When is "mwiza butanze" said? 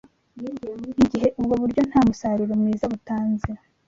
2.61-3.49